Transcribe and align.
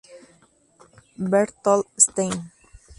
Berthold 1.29 1.93
Stein 1.95 2.33